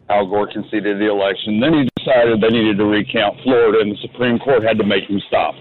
[0.08, 1.60] Al Gore conceded the election.
[1.60, 5.04] Then he decided they needed to recount Florida, and the Supreme Court had to make
[5.04, 5.54] him stop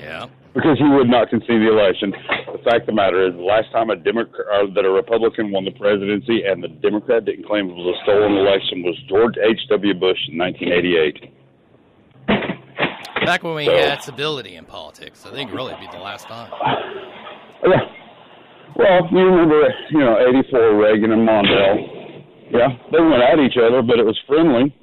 [0.00, 0.26] Yeah.
[0.54, 2.14] Because he would not concede the election.
[2.52, 5.50] The fact of the matter is, the last time a Democrat uh, that a Republican
[5.50, 9.34] won the presidency and the Democrat didn't claim it was a stolen election was George
[9.42, 9.58] H.
[9.68, 9.94] W.
[9.94, 11.34] Bush in 1988.
[13.26, 16.50] Back when we had stability in politics, I think really it'd be the last time.
[17.66, 17.80] Yeah.
[18.76, 22.22] Well, you remember, you know, 84 Reagan and Mondale.
[22.50, 24.76] Yeah, they went at each other, but it was friendly.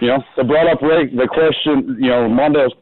[0.00, 1.14] You know, they brought up Reagan.
[1.14, 2.72] The question, you know, Mondale's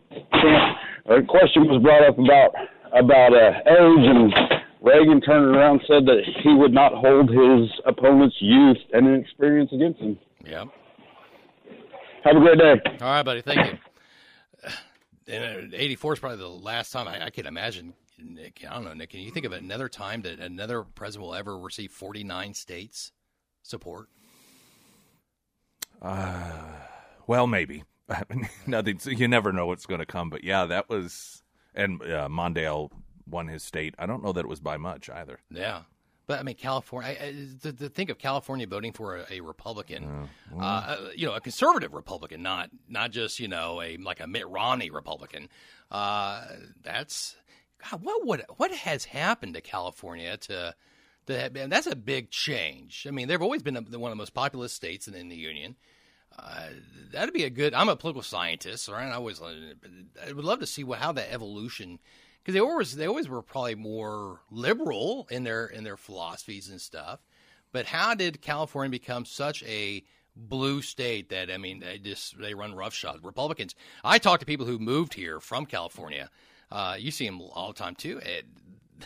[1.08, 2.54] uh, question was brought up about
[2.92, 4.32] about uh, age, and
[4.80, 9.70] Reagan turned around and said that he would not hold his opponent's youth and inexperience
[9.72, 10.18] against him.
[10.44, 10.64] Yeah.
[12.24, 12.74] Have a great day.
[13.00, 13.42] All right, buddy.
[13.42, 13.78] Thank you.
[15.26, 17.94] And uh, 84 is probably the last time I, I can imagine.
[18.18, 19.08] Nick, I don't know, Nick.
[19.08, 23.10] Can you think of another time that another president will ever receive 49 states
[23.62, 24.10] support?
[27.26, 27.84] Well, maybe.
[28.66, 29.00] Nothing.
[29.04, 30.30] You never know what's going to come.
[30.30, 31.42] But yeah, that was.
[31.74, 32.90] And uh, Mondale
[33.28, 33.94] won his state.
[33.98, 35.40] I don't know that it was by much either.
[35.50, 35.82] Yeah.
[36.26, 37.16] But I mean, California.
[37.20, 41.34] I, I, to, to think of California voting for a, a Republican, uh, you know,
[41.34, 45.48] a conservative Republican, not not just you know a like a Mitt Romney Republican.
[45.90, 46.46] Uh,
[46.82, 47.36] that's
[47.90, 48.02] God.
[48.02, 50.74] What would what has happened to California to
[51.26, 53.06] to have, and that's a big change.
[53.06, 55.76] I mean, they've always been one of the most populous states in, in the union.
[56.38, 56.68] Uh,
[57.12, 57.74] that'd be a good.
[57.74, 59.08] I'm a political scientist, right?
[59.08, 61.98] I always I would love to see what, how that evolution
[62.44, 66.80] because they always they always were probably more liberal in their in their philosophies and
[66.80, 67.20] stuff.
[67.72, 70.04] But how did California become such a
[70.36, 73.74] blue state that I mean they just they run roughshod Republicans?
[74.02, 76.30] I talk to people who moved here from California.
[76.70, 78.18] Uh, you see them all the time too.
[78.18, 78.46] It,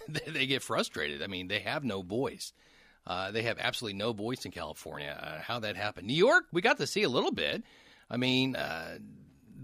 [0.26, 1.22] they get frustrated.
[1.22, 2.52] I mean, they have no voice.
[3.08, 5.18] Uh, they have absolutely no voice in California.
[5.20, 6.06] Uh, how that happened?
[6.06, 7.62] New York, we got to see a little bit.
[8.10, 8.98] I mean, uh,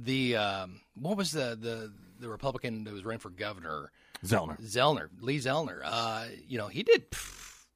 [0.02, 3.92] the um, what was the, the the Republican that was running for governor?
[4.24, 4.58] Zeldin.
[4.62, 5.78] Zeldin, Lee Zeldin.
[5.84, 7.66] Uh, you know, he did pff,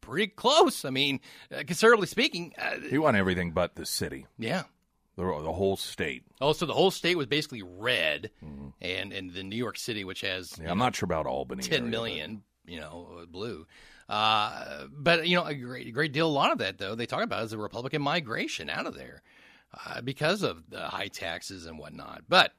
[0.00, 0.84] pretty close.
[0.84, 1.18] I mean,
[1.52, 4.62] uh, conservatively speaking, uh, He won everything but the city, yeah.
[5.16, 6.22] the, the whole state.
[6.40, 8.30] Oh, so the whole state was basically red,
[8.80, 10.64] and and the New York City, which has Mm-hmm.
[10.64, 11.64] Yeah, I'm not sure about Albany.
[11.64, 13.66] ten area, million, you know, blue.
[14.08, 16.28] Uh, but you know, a great, great deal.
[16.28, 19.22] A lot of that, though, they talk about is the Republican migration out of there
[19.86, 22.22] uh, because of the high taxes and whatnot.
[22.28, 22.52] But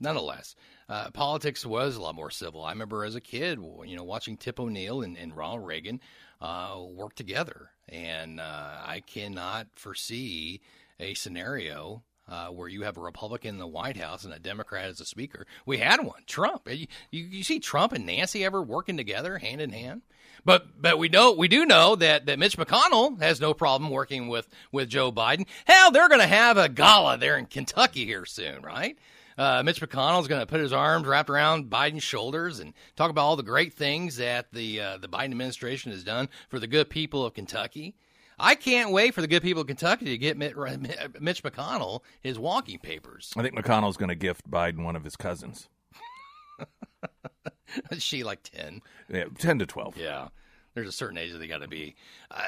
[0.00, 0.54] nonetheless,
[0.88, 2.64] uh, politics was a lot more civil.
[2.64, 6.00] I remember as a kid, you know, watching Tip O'Neill and, and Ronald Reagan
[6.40, 10.60] uh, work together, and uh, I cannot foresee
[11.00, 14.86] a scenario uh, where you have a Republican in the White House and a Democrat
[14.86, 15.46] as a speaker.
[15.66, 16.68] We had one, Trump.
[16.70, 20.02] You, you, you see Trump and Nancy ever working together hand in hand?
[20.44, 24.28] But but we know we do know that, that Mitch McConnell has no problem working
[24.28, 25.46] with, with Joe Biden.
[25.64, 28.98] Hell, they're going to have a gala there in Kentucky here soon, right?
[29.36, 33.22] Uh, Mitch McConnell's going to put his arms wrapped around Biden's shoulders and talk about
[33.22, 36.88] all the great things that the uh, the Biden administration has done for the good
[36.88, 37.94] people of Kentucky.
[38.38, 40.36] I can't wait for the good people of Kentucky to get
[41.20, 43.32] Mitch McConnell his walking papers.
[43.36, 45.68] I think McConnell's going to gift Biden one of his cousins.
[47.98, 48.80] she like ten.
[49.08, 49.96] Yeah, 10 to 12.
[49.96, 50.28] Yeah,
[50.74, 51.96] there's a certain age that they got to be.
[52.30, 52.42] Uh,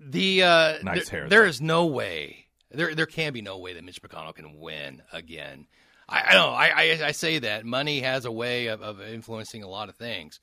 [0.00, 1.48] the uh, Nice there, hair, There though.
[1.48, 2.46] is no way.
[2.70, 5.66] There there can be no way that Mitch McConnell can win again.
[6.08, 6.48] I, I know.
[6.50, 9.94] I, I I say that money has a way of, of influencing a lot of
[9.96, 10.40] things,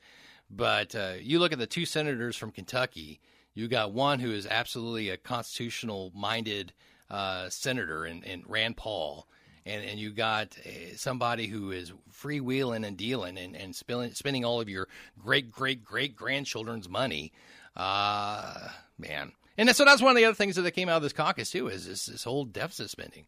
[0.49, 3.19] but uh, you look at the two senators from Kentucky.
[3.55, 6.71] You got one who is absolutely a constitutional minded
[7.09, 9.27] uh, senator, and, and Rand Paul.
[9.65, 14.45] And, and you got uh, somebody who is freewheeling and dealing and, and spending, spending
[14.45, 17.31] all of your great great great grandchildren's money,
[17.75, 19.33] uh, man.
[19.57, 21.67] And so that's one of the other things that came out of this caucus too
[21.67, 23.25] is this, this whole deficit spending.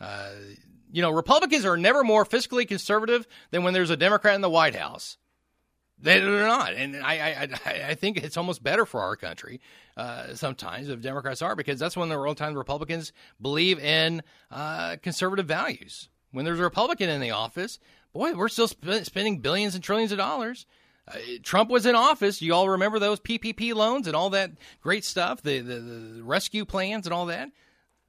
[0.00, 0.32] Uh,
[0.92, 4.50] you know, Republicans are never more fiscally conservative than when there's a Democrat in the
[4.50, 5.16] White House.
[6.02, 9.60] They- They're not, and I, I, I think it's almost better for our country
[9.96, 14.96] uh, sometimes if Democrats are because that's when the real time Republicans believe in uh,
[15.02, 16.08] conservative values.
[16.32, 17.78] When there's a Republican in the office,
[18.12, 20.64] boy, we're still sp- spending billions and trillions of dollars.
[21.08, 22.40] Uh, Trump was in office.
[22.40, 26.64] You all remember those PPP loans and all that great stuff, the the, the rescue
[26.64, 27.50] plans and all that.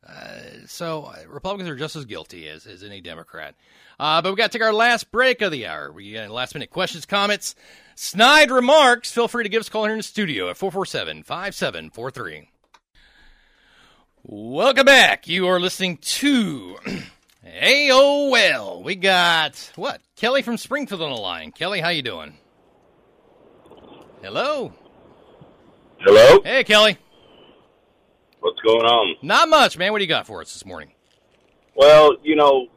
[0.08, 3.56] Uh, so uh, Republicans are just as guilty as, as any Democrat.
[4.00, 5.92] Uh, but we got to take our last break of the hour.
[5.92, 7.56] We got last minute questions, comments,
[7.96, 9.12] snide remarks.
[9.12, 12.50] Feel free to give us a call here in the studio at 447 5743.
[14.24, 15.28] Welcome back.
[15.28, 16.78] You are listening to
[17.46, 18.84] AOL.
[18.84, 20.02] We got what?
[20.16, 21.52] Kelly from Springfield on the line.
[21.52, 22.36] Kelly, how you doing?
[24.22, 24.74] Hello.
[26.00, 26.42] Hello?
[26.44, 26.98] Hey, Kelly.
[28.42, 29.22] What's going on?
[29.22, 29.92] Not much, man.
[29.92, 30.90] What do you got for us this morning?
[31.76, 32.68] Well, you know,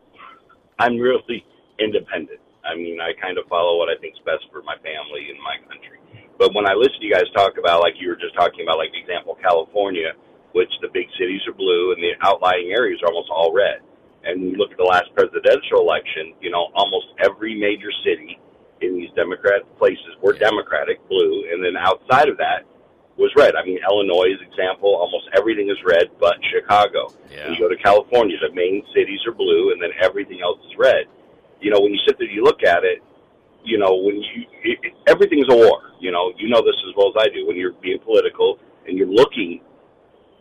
[0.78, 1.44] I'm really
[1.80, 2.40] independent.
[2.64, 5.56] I mean, I kind of follow what I think's best for my family and my
[5.64, 5.96] country.
[6.36, 8.76] But when I listen to you guys talk about, like you were just talking about,
[8.76, 10.12] like the example California,
[10.52, 13.80] which the big cities are blue and the outlying areas are almost all red.
[14.24, 18.36] And you look at the last presidential election, you know, almost every major city
[18.84, 22.68] in these Democrat places were Democratic, blue, and then outside of that
[23.16, 23.54] was red.
[23.54, 27.14] I mean, Illinois' is example, almost everything is red but Chicago.
[27.30, 27.44] Yeah.
[27.44, 30.74] When you go to California, the main cities are blue, and then everything else is
[30.78, 31.06] red.
[31.60, 33.02] You know, when you sit there, you look at it.
[33.64, 35.94] You know, when you it, it, everything's a war.
[36.00, 37.46] You know, you know this as well as I do.
[37.46, 39.60] When you're being political and you're looking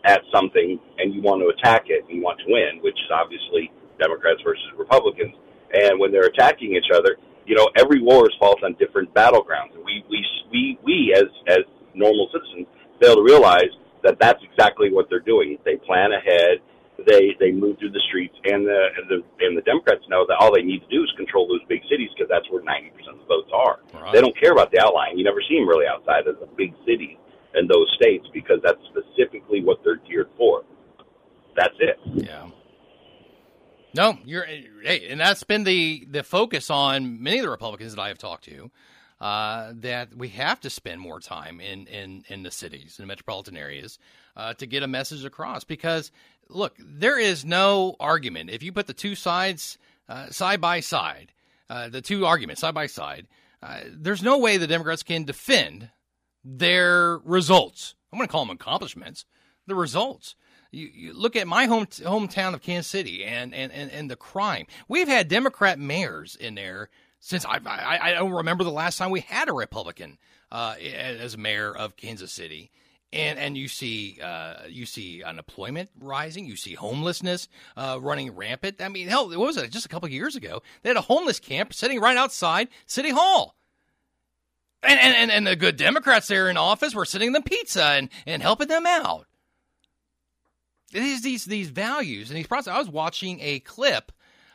[0.04, 3.10] at something and you want to attack it and you want to win, which is
[3.14, 5.34] obviously Democrats versus Republicans.
[5.74, 9.76] And when they're attacking each other, you know, every war is fought on different battlegrounds.
[9.84, 12.68] We, we, we, we as, as normal citizens
[13.02, 13.72] fail to realize
[14.04, 15.58] that that's exactly what they're doing.
[15.66, 16.60] They plan ahead.
[17.08, 20.38] They, they move through the streets and the, and the, and the Democrats know that
[20.40, 23.20] all they need to do is control those big cities because that's where 90% of
[23.20, 23.80] the votes are.
[23.94, 24.14] Right.
[24.14, 25.18] They don't care about the outlying.
[25.18, 27.18] You never see them really outside of the big cities
[27.56, 30.64] in those states because that's specifically what they're geared for.
[31.56, 31.98] That's it.
[32.14, 32.50] Yeah.
[33.96, 38.02] No, you're hey, and that's been the the focus on many of the Republicans that
[38.02, 38.72] I have talked to.
[39.24, 43.56] Uh, that we have to spend more time in in in the cities and metropolitan
[43.56, 43.98] areas
[44.36, 45.64] uh, to get a message across.
[45.64, 46.12] Because
[46.50, 49.78] look, there is no argument if you put the two sides
[50.10, 51.32] uh, side by side,
[51.70, 53.30] uh, the two arguments side by side.
[53.62, 55.90] Uh, there's no way the Democrats can defend
[56.44, 57.96] their results.
[58.12, 59.24] I'm going to call them accomplishments.
[59.68, 60.36] The results.
[60.72, 64.18] You, you look at my home hometown of Kansas City and, and, and, and the
[64.18, 64.66] crime.
[64.90, 66.90] We've had Democrat mayors in there
[67.24, 70.18] since I, I, I don't remember the last time we had a Republican
[70.52, 72.70] uh, as mayor of Kansas City.
[73.14, 78.82] And and you see uh, you see unemployment rising, you see homelessness uh, running rampant.
[78.82, 79.72] I mean, hell, what was it?
[79.72, 83.12] Just a couple of years ago, they had a homeless camp sitting right outside City
[83.12, 83.56] Hall.
[84.82, 88.42] And, and, and the good Democrats there in office were sending them pizza and, and
[88.42, 89.28] helping them out.
[90.92, 92.76] It is these these values and these processes.
[92.76, 94.12] I was watching a clip,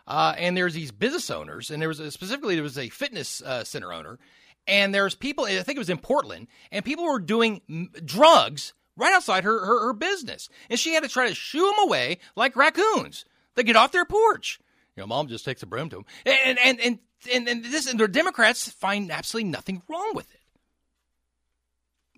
[0.08, 3.42] uh, and there's these business owners, and there was a, specifically there was a fitness
[3.42, 4.18] uh, center owner,
[4.66, 5.44] and there's people.
[5.44, 9.64] I think it was in Portland, and people were doing m- drugs right outside her,
[9.64, 13.26] her her business, and she had to try to shoo them away like raccoons.
[13.54, 14.58] They get off their porch.
[14.96, 16.98] You know, mom just takes a broom to them, and and and
[17.30, 20.40] and, and this and the Democrats find absolutely nothing wrong with it.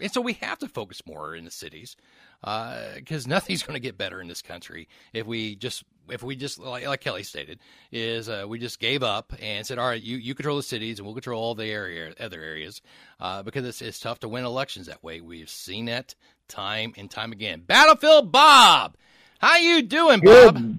[0.00, 1.96] And so we have to focus more in the cities
[2.40, 6.36] because uh, nothing's going to get better in this country if we just if we
[6.36, 7.58] just like, like Kelly stated
[7.92, 10.98] is uh, we just gave up and said all right you, you control the cities
[10.98, 12.82] and we'll control all the area other areas
[13.20, 15.20] uh, because it's, it's tough to win elections that way.
[15.20, 16.14] We've seen it
[16.48, 17.62] time and time again.
[17.66, 18.96] Battlefield Bob
[19.38, 20.54] how you doing Bob?
[20.54, 20.78] Good.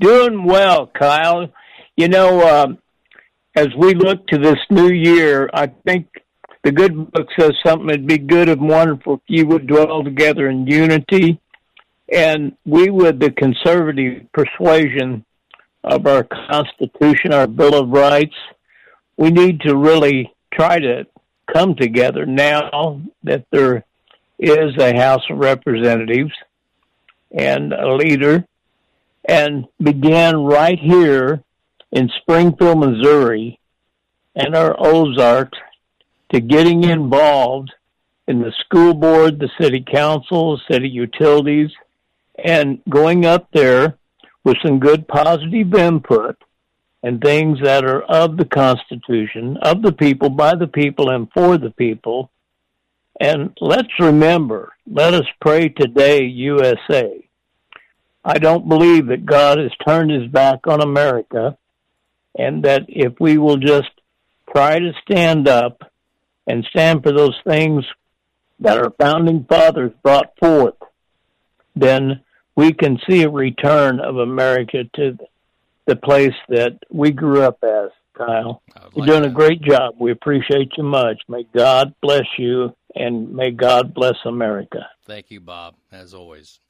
[0.00, 1.48] doing well Kyle.
[1.96, 2.78] You know um,
[3.54, 6.08] as we look to this new year I think
[6.64, 10.48] the good book says something it'd be good and wonderful if you would dwell together
[10.48, 11.40] in unity
[12.12, 15.24] and we with the conservative persuasion
[15.82, 18.34] of our constitution our bill of rights
[19.16, 21.06] we need to really try to
[21.52, 23.84] come together now that there
[24.38, 26.32] is a house of representatives
[27.32, 28.44] and a leader
[29.24, 31.42] and begin right here
[31.90, 33.58] in springfield missouri
[34.34, 35.58] and our ozarks
[36.32, 37.72] to getting involved
[38.26, 41.70] in the school board, the city council, city utilities,
[42.36, 43.98] and going up there
[44.44, 46.36] with some good positive input
[47.02, 51.58] and things that are of the Constitution, of the people, by the people, and for
[51.58, 52.30] the people.
[53.20, 57.28] And let's remember, let us pray today, USA.
[58.24, 61.56] I don't believe that God has turned his back on America,
[62.38, 63.90] and that if we will just
[64.50, 65.82] try to stand up
[66.46, 67.84] and stand for those things
[68.60, 70.74] that our founding fathers brought forth,
[71.74, 72.20] then
[72.56, 75.18] we can see a return of America to
[75.86, 78.62] the place that we grew up as, Kyle.
[78.74, 79.28] like You're doing that.
[79.28, 79.94] a great job.
[79.98, 81.22] We appreciate you much.
[81.28, 84.86] May God bless you and may God bless America.
[85.06, 86.60] Thank you, Bob, as always.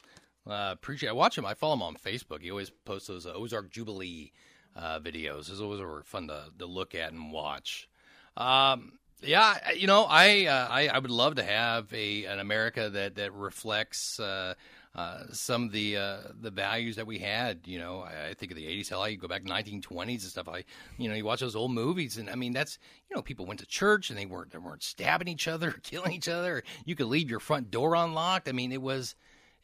[0.48, 1.10] Uh, appreciate.
[1.10, 1.46] I watch him.
[1.46, 2.42] I follow him on Facebook.
[2.42, 4.32] He always posts those uh, Ozark Jubilee
[4.74, 5.48] uh, videos.
[5.48, 7.88] Those always are fun to, to look at and watch.
[8.36, 8.92] Um,
[9.22, 13.14] yeah, you know, I, uh, I I would love to have a an America that
[13.16, 14.54] that reflects uh,
[14.94, 17.60] uh, some of the uh, the values that we had.
[17.66, 18.88] You know, I, I think of the '80s.
[18.88, 20.48] Hell, you go back to 1920s and stuff.
[20.48, 20.64] I,
[20.98, 22.78] you know, you watch those old movies, and I mean, that's
[23.10, 25.72] you know, people went to church and they weren't they weren't stabbing each other, or
[25.82, 26.62] killing each other.
[26.84, 28.48] You could leave your front door unlocked.
[28.48, 29.14] I mean, it was.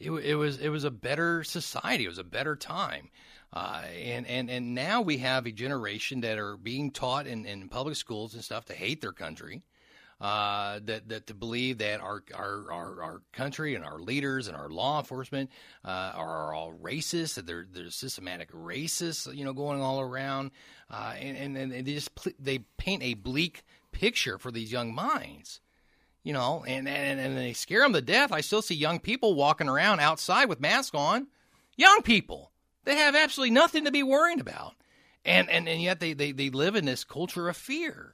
[0.00, 2.04] It, it was it was a better society.
[2.04, 3.10] It was a better time.
[3.52, 7.68] Uh, and, and, and now we have a generation that are being taught in, in
[7.68, 9.62] public schools and stuff to hate their country,
[10.20, 14.56] uh, that, that to believe that our, our, our, our, country and our leaders and
[14.56, 15.48] our law enforcement
[15.84, 20.50] uh, are, all racist, that there, there's systematic racists, you know, going all around.
[20.90, 22.10] Uh, and, and, and they just
[22.40, 23.62] they paint a bleak
[23.92, 25.60] picture for these young minds
[26.24, 28.32] you know, and, and and they scare them to death.
[28.32, 31.28] I still see young people walking around outside with masks on.
[31.76, 32.50] Young people.
[32.84, 34.74] They have absolutely nothing to be worrying about.
[35.24, 38.12] And, and, and yet they, they, they live in this culture of fear.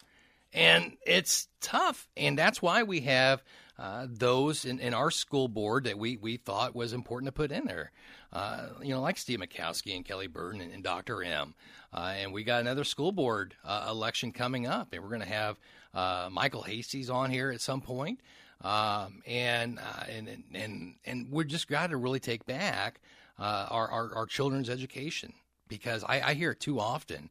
[0.54, 2.08] And it's tough.
[2.16, 3.42] And that's why we have
[3.76, 7.50] uh, those in, in our school board that we, we thought was important to put
[7.50, 7.90] in there.
[8.32, 11.24] Uh, you know, like Steve Makoski and Kelly Burton and, and Dr.
[11.24, 11.54] M.
[11.92, 14.92] Uh, and we got another school board uh, election coming up.
[14.92, 15.56] And we're going to have
[15.92, 18.20] uh, Michael Hastie's on here at some point.
[18.60, 23.00] Um, and, uh, and, and, and we're just got to really take back
[23.38, 25.32] our, our, our children's education
[25.66, 27.28] because I, I hear it too often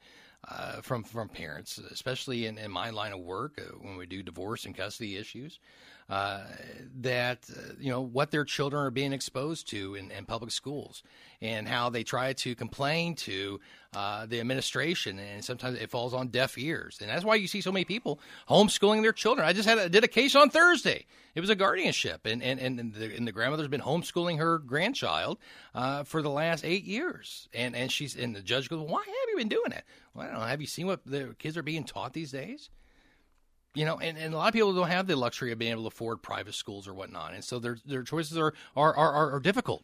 [0.49, 4.23] uh, from from parents, especially in, in my line of work uh, when we do
[4.23, 5.59] divorce and custody issues,
[6.09, 6.41] uh,
[7.01, 11.03] that uh, you know what their children are being exposed to in, in public schools
[11.41, 13.59] and how they try to complain to
[13.93, 17.61] uh, the administration, and sometimes it falls on deaf ears, and that's why you see
[17.61, 19.47] so many people homeschooling their children.
[19.47, 21.05] I just had a, did a case on Thursday.
[21.35, 25.37] It was a guardianship, and and and the, and the grandmother's been homeschooling her grandchild
[25.73, 29.29] uh, for the last eight years, and and she's and the judge goes, "Why have
[29.29, 29.83] you been doing it?"
[30.13, 30.45] Well, I don't know.
[30.45, 32.69] Have you seen what the kids are being taught these days?
[33.73, 35.83] You know, and, and a lot of people don't have the luxury of being able
[35.83, 39.39] to afford private schools or whatnot, and so their their choices are are are, are
[39.39, 39.83] difficult.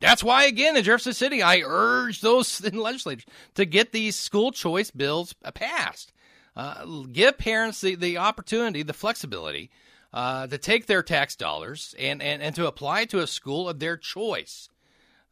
[0.00, 4.50] That's why, again, in Jefferson City, I urge those in legislators to get these school
[4.50, 6.12] choice bills passed.
[6.56, 9.70] Uh, give parents the, the opportunity, the flexibility
[10.12, 13.78] uh, to take their tax dollars and, and, and to apply to a school of
[13.78, 14.68] their choice.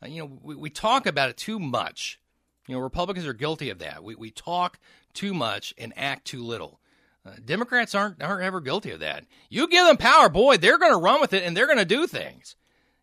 [0.03, 2.21] Uh, you know, we, we talk about it too much.
[2.69, 4.05] You know, Republicans are guilty of that.
[4.05, 4.79] We, we talk
[5.13, 6.79] too much and act too little.
[7.29, 9.25] Uh, Democrats aren't aren't ever guilty of that.
[9.49, 11.85] You give them power, boy, they're going to run with it and they're going to
[11.85, 12.57] do things.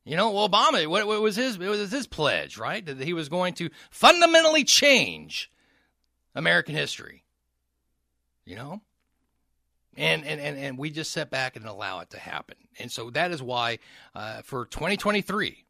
[0.04, 1.56] You know, Obama, what, what, was his?
[1.56, 2.86] It was his pledge, right?
[2.86, 5.52] That he was going to fundamentally change
[6.36, 7.24] American history.
[8.46, 8.82] You know,
[9.98, 12.56] and and and, and we just sit back and allow it to happen.
[12.78, 13.80] And so that is why,
[14.14, 15.65] uh, for 2023,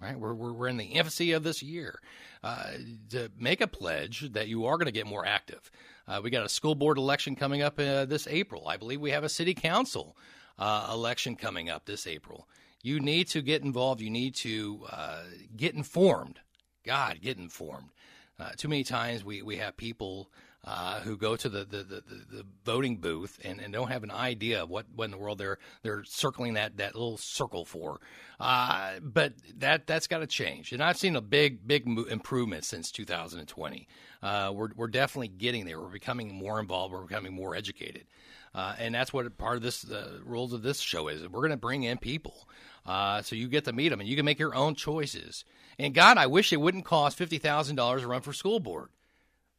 [0.00, 2.00] right, we're, we're we're in the infancy of this year,
[2.42, 2.72] uh,
[3.10, 5.70] to make a pledge that you are going to get more active.
[6.06, 8.66] Uh, we got a school board election coming up uh, this April.
[8.66, 10.16] I believe we have a city council
[10.58, 12.48] uh, election coming up this April.
[12.82, 14.00] You need to get involved.
[14.00, 15.22] You need to uh,
[15.56, 16.38] get informed.
[16.84, 17.90] God, get informed.
[18.38, 20.30] Uh, too many times we, we have people
[20.70, 24.10] uh, who go to the, the, the, the, voting booth and, and don't have an
[24.10, 27.98] idea of what, what in the world they're they're circling that, that little circle for.
[28.38, 30.72] Uh, but that that's got to change.
[30.72, 33.88] And I've seen a big big improvement since 2020.
[34.22, 35.80] Uh, we're we're definitely getting there.
[35.80, 36.92] We're becoming more involved.
[36.92, 38.04] We're becoming more educated.
[38.54, 41.22] Uh, and that's what part of this the rules of this show is.
[41.22, 42.46] We're going to bring in people,
[42.84, 45.46] uh, so you get to meet them and you can make your own choices.
[45.78, 48.90] And God, I wish it wouldn't cost fifty thousand dollars to run for school board.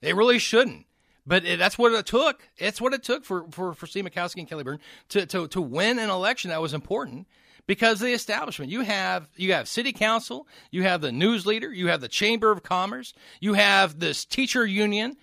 [0.03, 0.85] It really shouldn't.
[1.29, 2.49] But it, that's what it took.
[2.57, 5.61] It's what it took for, for, for Steve Makoski and Kelly Byrne to, to, to
[5.61, 7.27] win an election that was important
[7.67, 8.71] because the establishment.
[8.71, 12.51] You have you have city council, you have the news leader, you have the chamber
[12.51, 15.17] of commerce, you have this teacher union,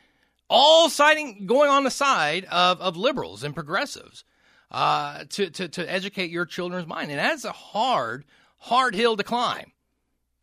[0.49, 4.23] all siding going on the side of, of liberals and progressives
[4.71, 8.25] uh, to, to to educate your children's mind, and that's a hard
[8.59, 9.73] hard hill to climb.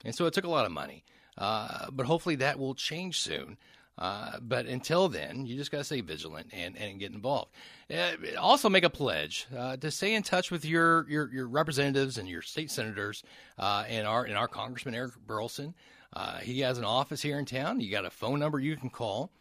[0.04, 1.06] And so it took a lot of money,
[1.38, 3.58] uh, but hopefully that will change soon.
[3.98, 7.52] Uh, but until then, you just got to stay vigilant and, and get involved.
[7.94, 12.18] Uh, also, make a pledge uh, to stay in touch with your, your, your representatives
[12.18, 13.24] and your state senators
[13.60, 15.74] uh, and our and our Congressman Eric Burlison.
[16.12, 17.80] Uh, he has an office here in town.
[17.80, 19.32] You got a phone number you can call.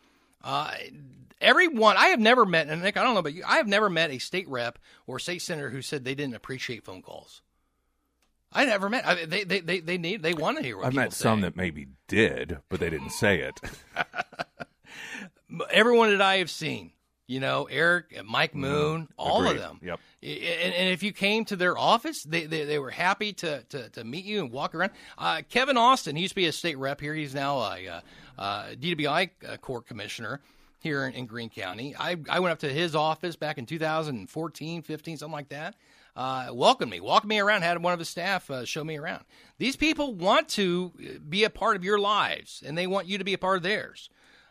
[1.41, 4.11] Everyone, I have never met, and Nick, I don't know, but I have never met
[4.11, 4.79] a state rep
[5.09, 7.43] or state senator who said they didn't appreciate phone calls.
[8.53, 9.07] I never met.
[9.07, 10.77] I mean, they, they they they need they want to hear.
[10.77, 11.23] what I've met say.
[11.23, 13.61] some that maybe did, but they didn't say it.
[15.71, 16.93] Everyone that I have seen,
[17.27, 18.61] you know, Eric, Mike mm-hmm.
[18.61, 19.57] Moon, mm, all agreed.
[19.57, 19.81] of them.
[19.83, 20.01] Yep.
[20.23, 23.89] And, and, if you came to their office, they, they, they were happy to, to,
[23.91, 24.93] to, meet you and walk around.
[25.19, 27.15] Uh, Kevin Austin, he used to be a state rep here.
[27.15, 28.01] He's now a uh,
[28.39, 30.41] uh, DWI uh, court commissioner.
[30.81, 31.95] here in, in Greene County.
[31.99, 35.75] I, I went up to his office back in 2014, 15, something like that.
[36.15, 39.25] Uh, welcomed me, walked me around, had one of his staff uh, show me around.
[39.57, 40.93] These people want to
[41.27, 43.63] be a part of your lives, and they want you to be a part of
[43.63, 44.11] theirs.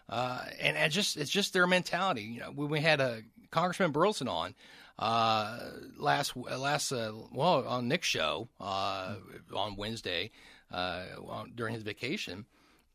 [0.09, 2.23] Uh, and, just it's just their mentality.
[2.23, 4.55] You know, when we had a Congressman Burlison on
[4.99, 5.57] uh,
[5.97, 9.15] last last uh, well on Nick's show uh,
[9.53, 10.31] on Wednesday
[10.71, 12.45] uh, on, during his vacation,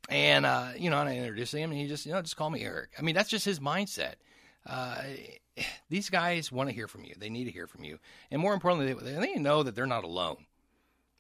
[0.09, 2.51] and uh, you know, and I introduced him, and he just you know just call
[2.51, 2.91] me Eric.
[2.99, 4.15] I mean, that's just his mindset.
[4.67, 5.03] Uh,
[5.89, 7.15] these guys want to hear from you.
[7.17, 7.99] They need to hear from you,
[8.31, 10.47] and more importantly, they, they know that they're not alone.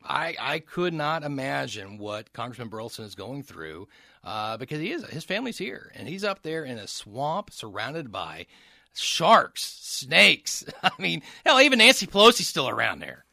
[0.09, 3.89] I, I could not imagine what Congressman Burlison is going through
[4.23, 8.13] uh, because he is his family's here and he's up there in a swamp surrounded
[8.13, 8.47] by
[8.95, 10.65] sharks, snakes.
[10.83, 13.25] I mean, hell, even Nancy Pelosi's still around there.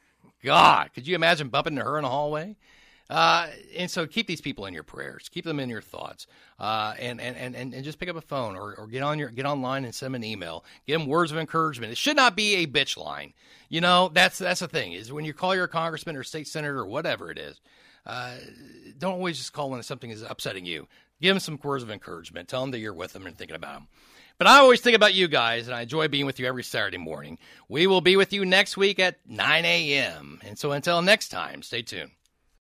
[0.43, 2.57] God, could you imagine bumping into her in the hallway?
[3.09, 3.47] Uh,
[3.77, 6.25] and so keep these people in your prayers, keep them in your thoughts,
[6.59, 9.29] uh, and, and, and, and just pick up a phone or, or get on your
[9.29, 10.63] get online and send them an email.
[10.87, 11.91] Give them words of encouragement.
[11.91, 13.33] It should not be a bitch line.
[13.69, 16.79] You know, that's that's the thing is when you call your congressman or state senator
[16.79, 17.59] or whatever it is,
[18.05, 18.35] uh,
[18.97, 20.87] don't always just call when something is upsetting you.
[21.21, 22.47] Give them some words of encouragement.
[22.49, 23.87] Tell them that you're with them and thinking about them.
[24.37, 26.97] But I always think about you guys, and I enjoy being with you every Saturday
[26.97, 27.37] morning.
[27.69, 30.39] We will be with you next week at 9 a.m.
[30.43, 32.11] And so until next time, stay tuned.